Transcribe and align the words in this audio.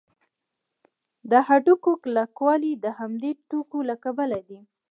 د 1.29 1.31
هډوکو 1.47 1.91
کلکوالی 2.03 2.73
د 2.83 2.85
همدې 2.99 3.31
توکو 3.49 3.79
له 3.89 3.95
کبله 4.03 4.39
دی. 4.47 4.59